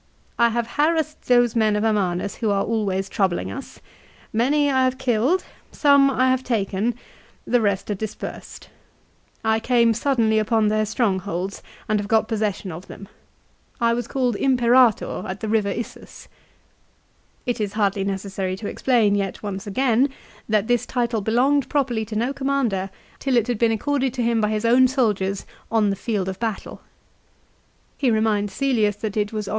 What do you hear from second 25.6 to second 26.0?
on the